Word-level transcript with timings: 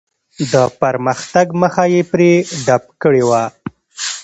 د 0.51 0.53
پرمختګ 0.81 1.47
مخه 1.61 1.83
یې 1.93 2.01
پرې 2.11 2.31
ډپ 2.65 2.83
کړې 3.01 3.23
وه. 3.29 3.43